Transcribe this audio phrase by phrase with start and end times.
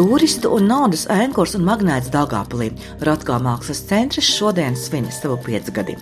[0.00, 2.70] Turistu un naudas ēnkurs un magnēts Dāngāpulī
[3.04, 5.92] Rotko mākslas centrs šodien svin savu piecgadi.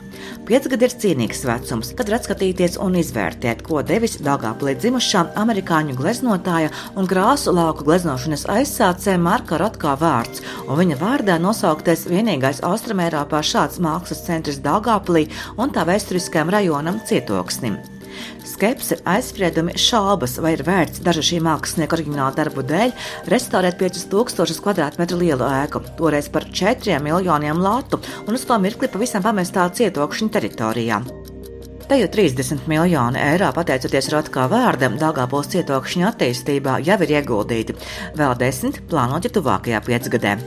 [0.47, 6.71] Piecgadi ir cienīgs vecums, kad var atskatīties un izvērtēt, ko devis Dāngāpulī dzimušā amerikāņu gleznotāja
[6.95, 13.83] un krāsu lauku gleznošanas aizsācēja Marka Rotko vārds, un viņa vārdā nosauktais vienīgais Austrumērāpā šāds
[13.83, 15.27] mākslas centrs Dāngāpulī
[15.59, 17.83] un tā vēsturiskajam rajonam cietoksnim.
[18.59, 22.91] Skepse, aizspriedumi, šaubas, vai ir vērts dažu šī mākslinieka oriģinālu darbu dēļ
[23.31, 29.23] restaurēt 5000 km2 lielu ēku, toreiz par 4 miljoniem latu, un uz to mirkli pavisam
[29.23, 30.99] pamestā cietokšņa teritorijā.
[31.87, 37.79] Te jau 30 miljoni eiro, pateicoties Rotkā vārdam, Dāngāpils cietokšņa attīstībā jau ir ieguldīti,
[38.19, 40.41] vēl desmit plānoti tuvākajā piecgadē.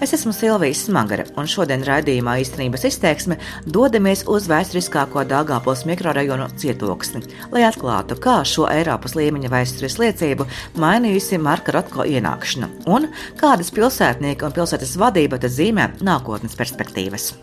[0.00, 3.36] Es esmu Silvija Smagara, un šodien raidījumā īstenības izteiksme
[3.68, 7.20] dodamies uz vēsturiskāko Dāngāpils mikrorajonu cietoksni,
[7.52, 10.48] lai atklātu, kā šo Eiropas līmeņa vēstures liecību
[10.80, 17.34] mainījusi Marka Rotko ienākšana un kādas pilsētnieka un pilsētas vadība te zīmē nākotnes perspektīvas.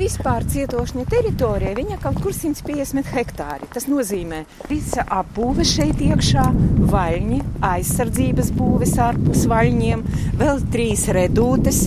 [0.00, 3.66] Vispār cietošņa teritorija viņa kaut kur 150 hektāri.
[3.74, 4.38] Tas nozīmē
[4.70, 6.46] visa apbūve šeit iekšā,
[6.88, 10.06] vaļņi, aizsardzības būves ārpus vaļņiem,
[10.40, 11.82] vēl trīs redūtes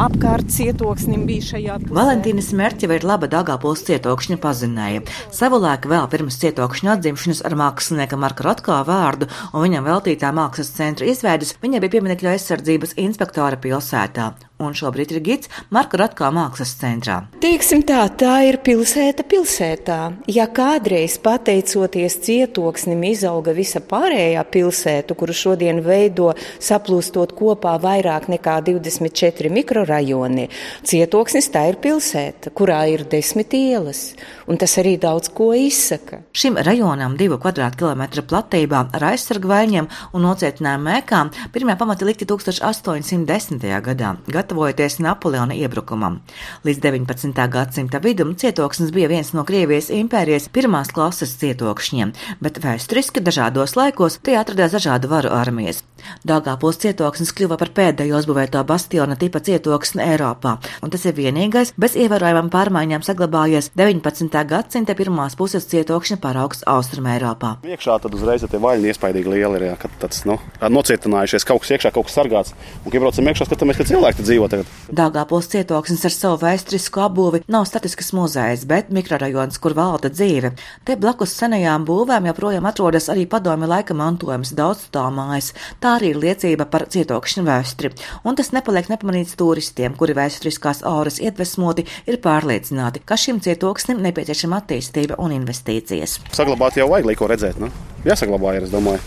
[0.00, 1.98] apkārt cietoksnim bija šajā pusē.
[2.00, 5.04] Valentīna Smerķeva ir laba Dāngāpils cietokšņa pazinēja.
[5.28, 11.12] Savulaik vēl pirms cietokšņa atzimšanas ar mākslinieka Marka Rotko vārdu un viņam veltītā mākslas centra
[11.12, 17.20] izveidas, viņa bija pieminekļa aizsardzības inspektora pilsētā un šobrīd ir gids Marka Rotko mākslas centrā.
[17.42, 19.98] Teiksim tā, tā ir pilsēta pilsētā.
[20.30, 28.58] Ja kādreiz pateicoties cietoksnim izauga visa pārējā pilsēta, kuru šodien veido saplūstot kopā vairāk nekā
[28.66, 30.48] 24 mikrorajoni,
[30.86, 34.12] cietoksnis tā ir pilsēta, kurā ir desmit ielas,
[34.50, 36.22] un tas arī daudz ko izsaka.
[36.34, 43.68] Šim rajonam divu kvadrātkilometru platībā ar aizsargvaļņiem un nocietinājumu mēkām pirmie pamati likti 1810.
[43.84, 44.14] gadā
[44.48, 46.20] gatavojoties Napoleona iebrukumam.
[46.64, 47.48] Līdz 19.
[47.52, 54.18] gadsimta vidum cietoksnis bija viens no Krievijas impērijas pirmās klases cietokšņiem, bet vēsturiski dažādos laikos
[54.24, 55.84] tie atradās dažādu varu armijas.
[56.28, 61.96] Dāngāpils cietoksnis kļuva par pēdējo uzbūvēto bastiona tipa cietoksni Eiropā, un tas ir vienīgais bez
[61.98, 64.42] ievērojamām pārmaiņām saglabājies 19.
[64.50, 67.54] gadsimta pirmās puses cietokšņa paraugs Austrumē Eiropā.
[67.66, 71.74] Iekšā tad uzreiz tie vaļņi iespaidīgi lieli ir, jā, kad tāds, nu, nocietinājušies, kaut kas
[71.76, 72.54] iekšā, kaut kas sargāts.
[72.84, 74.72] Un, kad braucam iekšā, skatāmies, ka cilvēki dzīvo tagad.
[75.00, 80.52] Dāngāpils cietoksnis ar savu vēsturisku apbūvi nav statisks muzejs, bet mikrorajons, kur valda dzīve.
[80.88, 85.52] Te blakus senajām būvēm joprojām atrodas arī padomju laika mantojums daudz stāvmājas.
[85.82, 87.90] Tā arī ir liecība par cietokšņu vēsturi.
[88.28, 94.62] Un tas nepaliek nepamanīts turistiem, kuri vēsturiskās auras iedvesmoti ir pārliecināti, ka šim cietoksnim nepieciešama
[94.62, 96.18] attīstība un investīcijas.
[96.36, 97.60] Saglabāt jau vajag, lai ko redzēt.
[97.62, 97.72] Nu?
[98.06, 99.02] Jāsaglabā, ir, es domāju.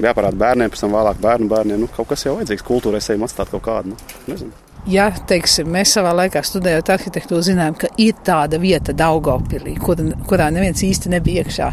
[0.00, 1.84] Jāparāda bērniem, pēc tam vēlāk bērnu bērniem.
[1.84, 3.92] Nu, kaut kas jau vajadzīgs kultūrai, ejam atstāt kaut kādu.
[3.92, 4.54] Nu, nezinu.
[4.88, 10.46] Ja teiksim, mēs savā laikā studējot arhitektūru, zinājām, ka ir tāda vieta Daugopilī, kur, kurā
[10.54, 11.68] neviens īsti nebija iekšā,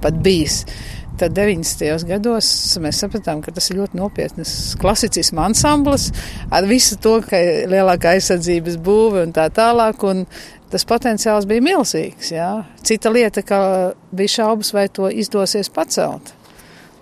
[0.00, 0.62] pat bijis.
[1.18, 2.06] Tad 90.
[2.06, 2.48] gados
[2.78, 6.04] mēs sapratām, ka tas ir ļoti nopietns klasicisms ansamblis
[6.54, 10.04] ar visu to, ka ir lielākā aizsardzības būve un tā tālāk.
[10.06, 10.22] Un
[10.70, 12.30] tas potenciāls bija milzīgs.
[12.36, 12.52] Jā.
[12.86, 13.60] Cita lieta, ka
[14.14, 16.37] bija šaubas, vai to izdosies pacelt.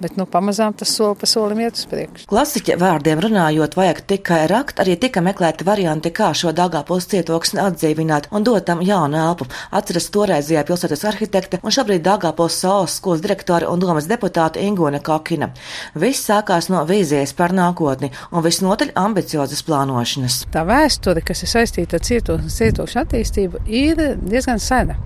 [0.02, 2.26] Bet nu, pamazām tas soli pa solim iet uz priekšu.
[2.28, 8.28] Klasiķa vārdiem runājot, vajag tikai rakt, arī tika meklēti varianti, kā šo Dāngāpils cietoksni atdzīvināt
[8.36, 9.48] un dot tam jaunu elpu.
[9.72, 15.48] Atceras toreizējā pilsētas arhitekte un šobrīd Dāngāpils salas skolas direktore un domas deputāte Ingūna Kokina.
[15.96, 20.42] Viss sākās no vīzijas par nākotni un visnotaļ ambiciozas plānošanas.
[20.52, 25.00] Tā vēsture, kas ir saistīta ar cietoksni, cietokšu attīstību, ir diezgan sena.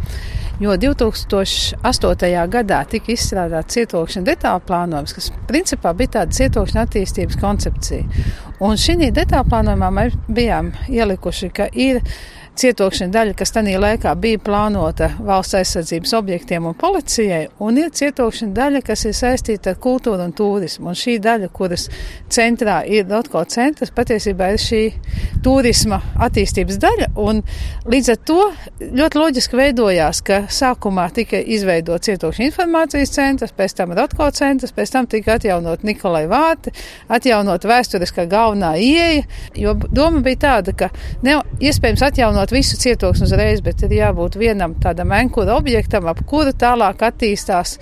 [0.61, 2.49] Jo 2008.
[2.53, 8.27] gadā tika izstrādāts cietokšņa detāla plānojums, kas principā bija tāda cietokšņa attīstības koncepcija.
[8.65, 12.03] Un šī detāla plānojumā mēs bijām ielikuši, ka ir
[12.61, 18.49] cietokšņa daļa, kas tajā laikā bija plānota valsts aizsardzības objektiem un policijai, un ir cietokšņa
[18.57, 20.91] daļa, kas ir saistīta ar kultūru un turismu.
[20.91, 21.87] Un šī daļa, kuras
[22.33, 24.83] centrā ir Dotko centrs, patiesībā ir šī
[25.45, 27.41] turisma attīstības daļa, un
[27.91, 28.39] līdz ar to
[29.01, 34.95] ļoti loģiski veidojās, ka sākumā tika izveidots cietokšņa informācijas centrs, pēc tam Dotko centrs, pēc
[34.95, 36.75] tam tika atjaunot Nikolai Vāti,
[37.09, 39.25] atjaunot vēsturiskā galvenā ieeja,
[39.57, 40.91] jo doma bija tāda, ka
[41.25, 46.53] ne iespējams atjaunot visu cietoksni uzreiz, bet ir jābūt vienam tādam enkura objektam, ap kuru
[46.57, 47.79] tālāk attīstās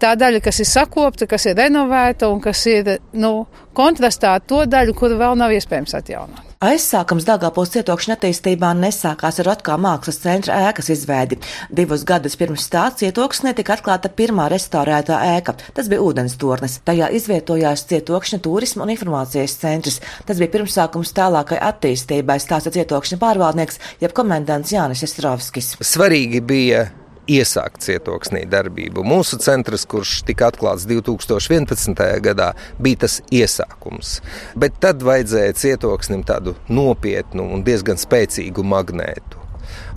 [0.00, 3.34] tā daļa, kas ir sakopta, kas ir renovēta un kas ir nu,
[3.76, 6.49] kontrastā ar to daļu, kuru vēl nav iespējams atjaunot.
[6.60, 11.38] Aizsākums Dāngāpils cietokšņa attīstībā nesākās ar atkal mākslas centra ēkas izveidi.
[11.72, 15.54] Divus gadus pirms tā cietoksnē tika atklāta pirmā restaurētā ēka.
[15.72, 16.76] Tas bija ūdens tornis.
[16.84, 20.02] Tajā izvietojās cietokšņa turisma un informācijas centrs.
[20.28, 25.78] Tas bija pirmsākums tālākai attīstībai, stāsta cietokšņa pārvaldnieks, jeb komendants Jānis Estrovskis.
[25.80, 26.90] Svarīgi bija
[27.30, 29.04] iesākt cietoksnī darbību.
[29.06, 32.04] Mūsu centrs, kurš tika atklāts 2011.
[32.24, 34.18] gadā, bija tas iesākums.
[34.58, 39.38] Bet tad vajadzēja cietoksnim tādu nopietnu un diezgan spēcīgu magnētu.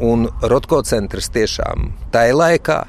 [0.04, 2.82] Un Rotko centrs tiešām tajā laikā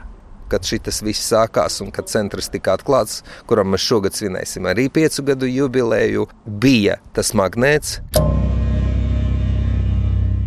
[0.54, 5.24] kad šis viss sākās un kad centrs tika atklāts, kuram mēs šogad svinēsim arī piecu
[5.32, 7.98] gadu jubileju, bija tas magnēts.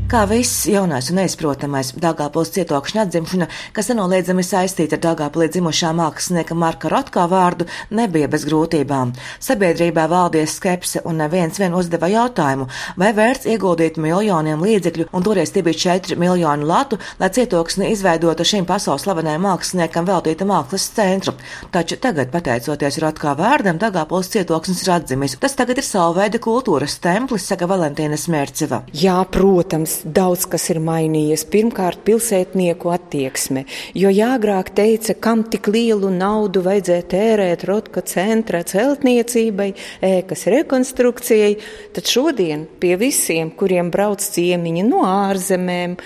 [0.08, 3.46] Kā viss jaunais un neizprotamais Dāngāpils cietokšņa atzimšana,
[3.76, 9.12] kas nenoliedzami saistīta ar Dāngāpilī dzimušā mākslinieka Marka Rotkā vārdu, nebija bez grūtībām.
[9.44, 15.52] Sabiedrībā valdies skepse un neviens vien uzdeva jautājumu, vai vērts ieguldīt miljoniem līdzekļu, un toreiz
[15.52, 21.36] tie bija 4 miljoni latu, lai cietoksni izveidotu šim pasaules slavenajam māksliniekam veltītu mākslas centru.
[21.76, 25.36] Taču tagad, pateicoties Rotkā vārdam, Dāngāpils cietoksnis ir atzimis.
[25.44, 28.86] Tas tagad ir savu veidu kultūras templis, saka Valentīna Smērceva.
[28.96, 31.46] Jā, protams daudz kas ir mainījies.
[31.52, 33.66] Pirmkārt, pilsētnieku attieksme,
[33.98, 39.72] jo jāgrāk teica, kam tik lielu naudu vajadzēja tērēt Rotka centra celtniecībai,
[40.06, 41.54] ēkas rekonstrukcijai,
[41.98, 45.98] tad šodien pie visiem, kuriem brauc ciemiņi no ārzemēm,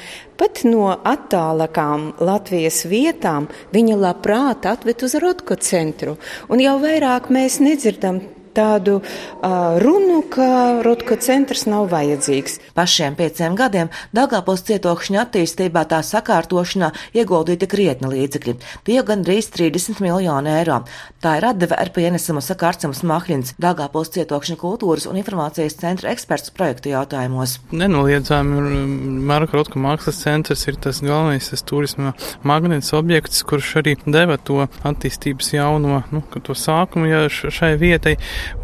[0.41, 6.17] pat no attālākām Latvijas vietām, viņa labprāt atved uz Rotko centru.
[6.49, 8.23] Un jau vairāk mēs nedzirdam
[8.55, 12.59] tādu uh, runu, ka Rutko centrs nav vajadzīgs.
[12.77, 18.55] Pašiem pieciem gadiem Dāngāpils cietokšņa attīstībā tā sakārtošanā ieguldīti krietni līdzekļi.
[18.87, 20.81] Tie gandrīz 30 miljoni eiro.
[21.23, 26.53] Tā ir atdeve ar pienesumu saka Arcams Mahļins, Dāngāpils cietokšņa kultūras un informācijas centra eksperts
[26.55, 27.57] projektu jautājumos.
[27.75, 28.85] Nenoliedzami
[29.27, 32.13] Marka Rutko mākslas centrs ir tas galvenais tas turisma
[32.47, 38.17] magnēts objekts, kurš arī deva to attīstības jauno, nu, to sākumu ja šai vietai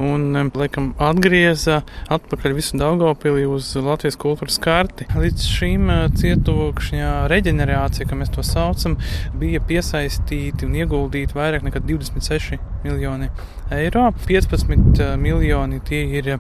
[0.03, 1.81] un, laikam, atgrieza
[2.13, 5.07] atpakaļ visu Daugavpili uz Latvijas kultūras karti.
[5.17, 8.97] Līdz šīm eh, cietokšņā reģenerācija, kā mēs to saucam,
[9.37, 13.29] bija piesaistīti un ieguldīti vairāk nekā 26 miljoni
[13.73, 14.09] eiro.
[14.27, 16.37] 15 eh, miljoni tie ir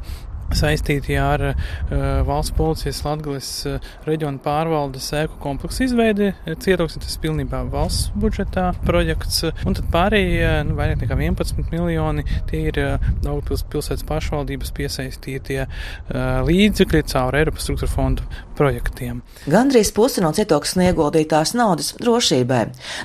[0.55, 1.55] saistīti ar uh,
[2.27, 3.77] valsts policijas Latgales uh,
[4.07, 6.31] reģionu pārvaldes ēku kompleksu izveidi.
[6.63, 12.67] Cietoksnis tas pilnībā valsts budžetā projekts, un tad pārējie, nu, vairāk nekā 11 miljoni, tie
[12.71, 18.27] ir uh, Daugpils pilsētas pašvaldības piesaistītie uh, līdzekļi caur Eiropas struktūra fondu
[18.57, 19.21] projektiem.
[19.49, 22.63] Gandrīz pusi no cietoksni ieguldītās naudas drošībai.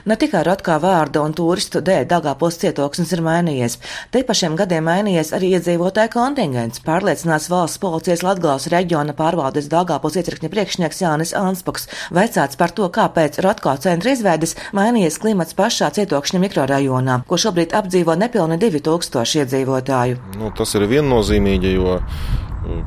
[0.09, 3.79] Ne tikai Rotkā vārda un turistu dēļ Dāngāpils cietoksnis ir mainījies,
[4.15, 6.83] te pašiem gadiem mainījies arī iedzīvotāju kontingents.
[6.87, 12.89] Pārliecināt iepazīstinās valsts policijas Latgales reģiona pārvaldes Dāngāpils iecirkņa priekšnieks Jānis Anspaks, veicāts par to,
[12.93, 20.21] kāpēc Rotko centra izveides mainījies klimats pašā cietokšņa mikrorajonā, ko šobrīd apdzīvo nepilni 2000 iedzīvotāju.
[20.37, 22.07] Nu, tas ir viennozīmīgi, jo uh,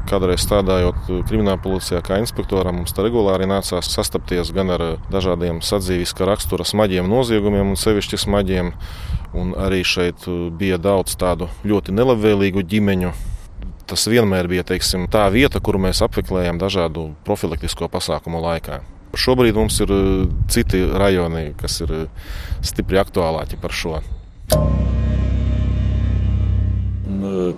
[0.07, 6.63] Kādreiz strādājot krimināla policijā, kā inspektoram, mums regulāri nācās sastapties gan ar dažādiem sadzīviska rakstura
[6.63, 8.73] smaģiem noziegumiem, un sevišķi smaģiem.
[9.35, 13.09] Un arī šeit uh, bija daudz tādu ļoti nelabvēlīgu ģimeņu,
[13.89, 18.81] tas vienmēr bija teiksim, tā vieta, kuru mēs apmeklējam dažādu profilaktisko pasākumu laikā.
[19.15, 20.07] Šobrīd mums ir eh,
[20.51, 22.31] citi rajoni, kas ir eh,
[22.65, 24.01] stipri aktuālāki par šo.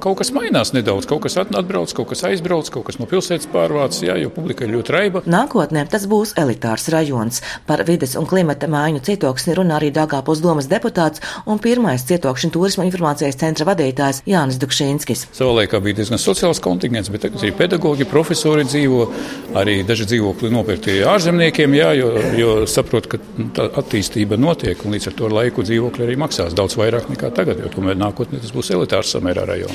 [0.03, 1.07] Kaut kas mainās nedaudz.
[1.09, 4.73] Kaut kas atbrauc, kaut kas aizbrauc, kaut kas no pilsētas pārvācas, jā, jo publika ir
[4.75, 5.23] ļoti raiba.
[5.29, 7.41] Nākotnē tas būs elitārs rajons.
[7.67, 12.85] Par vides un klimata maiņu cietoksni runā arī Dāngāpils domas deputāts un pirmais cietokšņu turisma
[12.87, 15.27] informācijas centra vadītājs Jānis Dukšīnskis.
[15.37, 19.03] Savulaikā bija diezgan sociāls kontingents, bet tagad arī pedagoģi, profesori dzīvo,
[19.59, 23.21] arī daži dzīvokļi nopirkti ārzemniekiem, jā, jo, jo saprot, ka
[23.57, 27.61] tā attīstība notiek un līdz ar to laiku dzīvokļi arī maksās daudz vairāk nekā tagad,
[27.63, 29.66] jo tomēr nākotnē tas būs elitārs samērā rajons.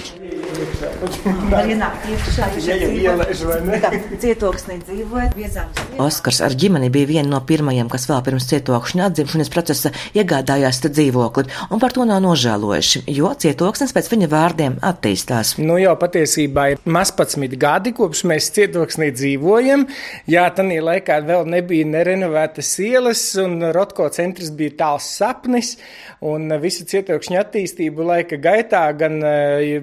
[6.02, 11.46] Oskars ar ģimeni bija viena no pirmajiem, kas vēl pirms cietokšņa atzimšanas procesa iegādājās dzīvokli,
[11.72, 15.54] un par to nav nožēlojuši, jo cietoksnis pēc viņa vārdiem attīstās.
[15.62, 19.86] Nu jau patiesībā ir maz 11 gadi, kopš mēs cietoksnī dzīvojam.
[20.30, 25.76] Jā, tanī laikā vēl nebija nerenovētas ielas, un Rotko centrs bija tāls sapnis,
[26.22, 29.20] un visu cietokšņa attīstību laika gaitā gan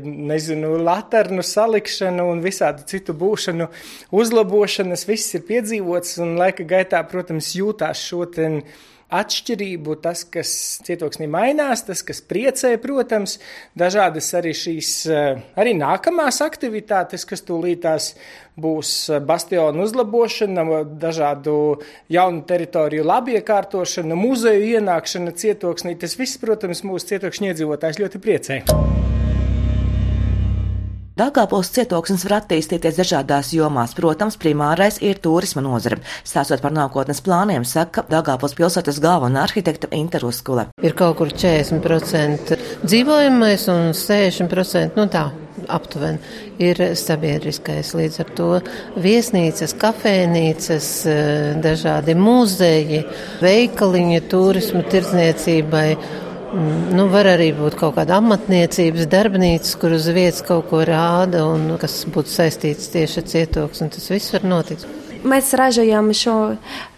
[0.04, 3.70] nezinu, laternu salikšanu un visādi citu būšanu,
[4.12, 8.62] uzlabošanas, viss ir piedzīvots un laika gaitā, protams, jūtās šo ten
[9.10, 10.52] atšķirību, tas, kas
[10.86, 13.40] cietoksnī mainās, tas, kas priecē, protams,
[13.78, 18.14] dažādas arī šīs, eh, arī nākamās aktivitātes, kas tūlītās
[18.60, 21.56] būs eh, bastionu uzlabošana, dažādu
[22.10, 25.98] jaunu teritoriju labiekārtošana, muzeju ienākšana cietoksnī.
[25.98, 28.62] Tas viss, protams, mūsu cietokšņu iedzīvotājs ļoti priecē.
[31.20, 33.92] Dāngāpils cietoksnis var attīstīties dažādās jomās.
[33.98, 35.98] Protams, primārais ir turisma nozare.
[36.24, 40.70] Stāstot par nākotnes plāniem, saka Dāngāpils pilsētas galvenā arhitekta Interuskule.
[40.80, 45.26] Ir kaut kur 40% dzīvojamais un 60% nu tā
[45.68, 46.20] aptuveni
[46.64, 47.92] ir sabiedriskais.
[48.00, 48.48] Līdz ar to
[49.04, 50.90] viesnīcas, kafejnīcas,
[51.64, 53.04] dažādi muzeji,
[53.44, 55.88] veikaliņi turismu tirdzniecībai
[56.54, 61.76] nu, var arī būt kaut kāda amatniecības darbnīca, kur uz vietas kaut ko rāda un
[61.82, 63.92] kas būtu saistīts tieši ar cietoksni.
[63.94, 64.88] Tas viss var notikt.
[65.24, 66.38] Mēs ražojam šo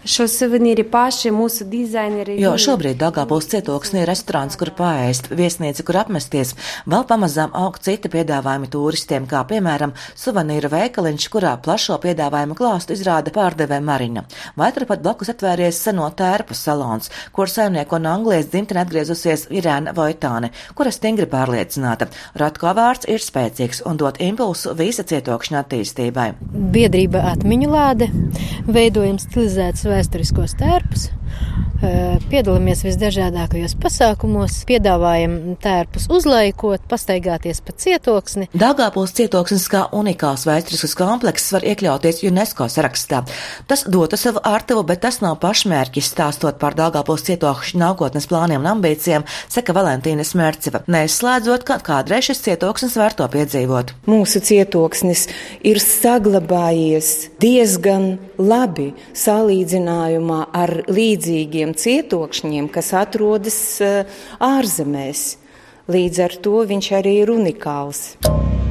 [0.04, 2.36] šo suvenīri paši mūsu dizaineri.
[2.40, 6.54] Jo šobrīd Dāngāpils cietoksnī ir restorāns, kur paēst, viesnīca, kur apmesties.
[6.90, 13.34] Vēl pamazām aug citi piedāvājumi turistiem, kā piemēram suvenīra veikaliņš, kurā plašo piedāvājumu klāstu izrāda
[13.34, 14.24] pārdevē Marina.
[14.58, 20.50] Vai turpat blakus atvērties seno tērpu salons, kur saimnieko no Anglijas dzimtene atgriezusies Irēna Vojtāne,
[20.74, 22.10] kura stingri pārliecināta.
[22.38, 26.28] Ratko vārds ir spēcīgs un dot impulsu visa cietokšņa attīstībai.
[26.74, 28.10] Biedrība atmiņu lāde,
[28.68, 31.10] veidojam stilizēts vēsturiskos tērpus.
[32.30, 38.46] Piedalāmies visdažādākajos pasākumos, piedāvājam tērpus uzlaikot, pastaigāties pa cietoksni.
[38.54, 43.24] Dāngāpils cietoksnis kā unikāls vēsturisks komplekss var iekļauties UNESCO sarakstā.
[43.66, 48.70] Tas dotu savu ārtavu, bet tas nav pašmērķis stāstot par Dāngāpils cietokšņu nākotnes plāniem un
[48.76, 53.90] ambīcijām, saka Valentīna Smērceva, neizslēdzot, ka kādreiz šis cietoksnis var to piedzīvot.
[54.06, 55.26] Mūsu cietoksnis
[55.66, 57.10] ir saglabājies
[57.42, 60.76] diezgan labi salīdzinājumā ar
[61.22, 64.06] līdzīgiem cietokšņiem, kas atrodas eh,
[64.42, 65.38] ārzemēs.
[65.90, 68.61] Līdz ar to viņš arī ir unikāls.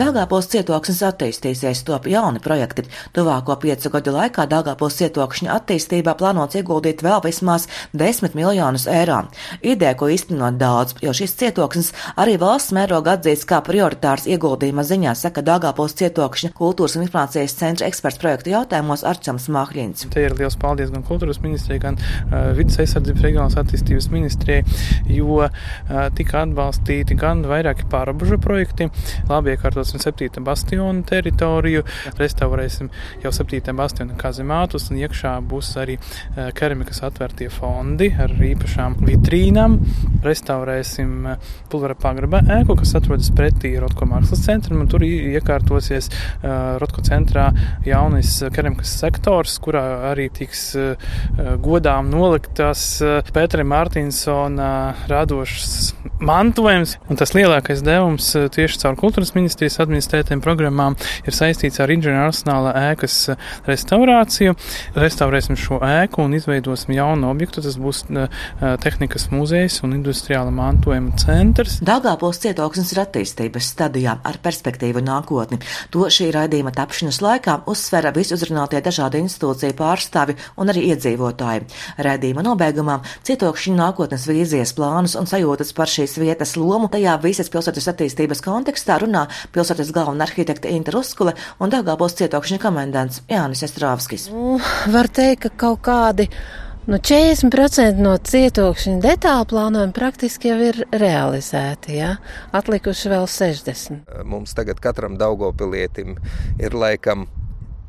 [0.00, 2.86] Dāngāpils cietoksnis attīstīsies, top jauni projekti.
[3.12, 9.18] Tuvāko piecu gadu laikā Dāngāpils cietokšņa attīstībā plānots ieguldīt vēl vismaz 10 miljonus eiro.
[9.60, 15.12] Ideja, ko īstenot daudz, jo šis cietoksnis arī valsts mēroga atzīts kā prioritārs ieguldījuma ziņā,
[15.20, 20.08] saka Dāngāpils cietokšņa kultūras un informācijas centra eksperts projektu jautājumos Arčams Mahļins.
[20.16, 24.64] Te ir liels paldies gan kultūras ministrijai, gan uh, vidas aizsardzības reģionālās attīstības ministrijai,
[25.12, 25.52] jo uh,
[26.16, 28.88] tika atbalstīti gan vairāki pārobežu projekti,
[29.28, 30.44] labi iekārtot izmantosim 7.
[30.44, 31.82] bastionu teritoriju,
[32.18, 32.90] restaurēsim
[33.22, 33.74] jau 7.
[33.76, 39.78] bastionu kazemātus, un iekšā būs arī eh, keramikas atvērtie fondi ar īpašām vitrīnām.
[40.24, 46.48] Restaurēsim eh, pulvera pagraba ēku, kas atrodas pretī Rotko mākslas centram, un tur iekārtosies eh,
[46.80, 47.50] Rotko centrā
[47.86, 50.60] jaunais keramikas sektors, kurā arī tiks
[51.62, 52.82] godām noliktas
[53.34, 54.70] Pētera Mārtinsona
[55.10, 60.96] radošas mantojums, un tas lielākais devums tieši caur kultūras ministrijas Latvijas administrētiem programmām
[61.26, 63.36] ir saistīts ar inženieru arsenāla ēkas
[63.68, 64.56] restaurāciju.
[64.98, 67.62] Restaurēsim šo ēku un izveidosim jaunu objektu.
[67.62, 68.02] Tas būs
[68.82, 71.78] tehnikas muzejs un industriāla mantojuma centrs.
[71.86, 75.60] Dāngāpils cietoksnis ir attīstības stadijā ar perspektīvu nākotni.
[75.94, 81.68] To šī raidījuma tapšanas laikā uzsvera visuzrunātie dažādi institūciju pārstāvi un arī iedzīvotāji.
[82.02, 82.98] Raidījuma nobeigumā
[83.28, 88.98] cietokšņu nākotnes vīzijas plānus un sajūtas par šīs vietas lomu tajā visas pilsētas attīstības kontekstā
[89.04, 89.26] runā
[89.60, 94.30] pilsētas galvenā arhitekta Inta Ruskule un Dāngāpils cietokšņa komendants Jānis Estrāvskis.
[94.32, 94.56] Nu,
[94.92, 96.30] var teikt, ka kaut kādi.
[96.88, 101.98] Nu, 40% no cietokšņa detālu plānojuma praktiski jau ir realizēti.
[102.00, 102.14] Ja?
[102.56, 104.24] Atlikuši vēl 60.
[104.26, 106.16] Mums tagad katram Daugopilietim
[106.56, 107.28] ir laikam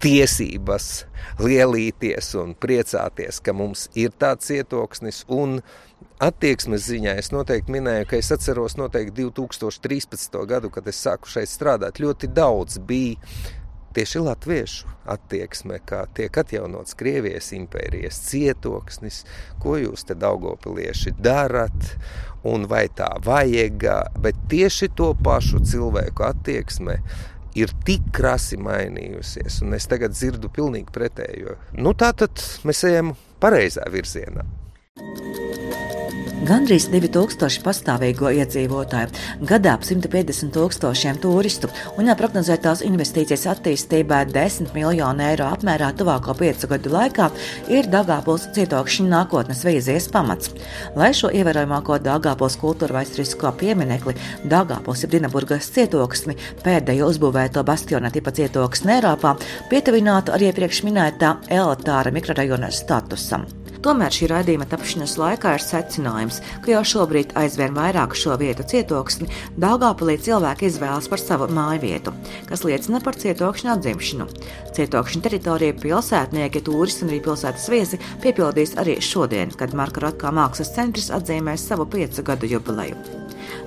[0.01, 1.05] tiesības
[1.39, 5.23] lielīties un priecāties, ka mums ir tāds cietoksnis.
[6.21, 10.35] Attieksmes ziņā es noteikti minēju, ka es atceros noteikti 2013.
[10.45, 11.97] gadu, kad es sāku šeit strādāt.
[11.97, 13.17] Ļoti daudz bija
[13.97, 19.23] tieši latviešu attieksme, kā tiek atjaunots Krievijas impērijas cietoksnis,
[19.63, 21.89] ko jūs te daugopilieši darat,
[22.45, 23.89] un vai tā vajag,
[24.21, 26.99] bet tieši to pašu cilvēku attieksme
[27.57, 31.57] ir tik krasi mainījusies, un es tagad dzirdu pilnīgi pretējo.
[31.81, 34.45] Nu, tā tad mēs ejam pareizā virzienā.
[36.41, 39.11] Gandrīz 2000 pastāvīgo iedzīvotāju,
[39.45, 41.69] gadā ap 150 tūkstošiem turistu
[42.01, 47.29] un prognozētās investīcijas attīstībā 10 miljonu eiro apmērā tuvāko piecu gadu laikā
[47.69, 50.49] ir Dagāpuls cietokšņa nākotnes vīzijas pamats.
[50.97, 54.17] Lai šo ievērojamāko Dagāpuls kultūra vēsturisko pieminekli
[54.49, 59.37] Dagāpuls ir Dinaburgas cietoksni, pēdējo uzbūvēto bastiona tipa cietoksni Eiropā,
[59.69, 63.45] pietuvinātu arī iepriekš minētā elitāra mikrorajona statusam.
[63.81, 69.25] Tomēr šī raidījuma tapšanas laikā ir secinājums, ka jau šobrīd aizvien vairāk šo vietu cietoksni
[69.61, 72.13] Daugāpilī cilvēki izvēlas par savu māju vietu,
[72.49, 74.27] kas liecina par cietokšņa atzimšanu.
[74.77, 80.75] Cietokšņa teritorija pilsētnieki, turisti un arī pilsētas viesi piepildīs arī šodien, kad Marka Rotkā mākslas
[80.77, 83.01] centrs atzīmēs savu piecu gadu jubileju.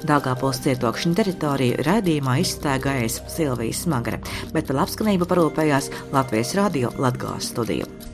[0.07, 4.23] Dāngāpils cietokšņa teritoriju raidījumā izstēgājas Silvijas Smagre,
[4.55, 8.14] bet par labskanību parūpējās Latvijas radio Latgās studiju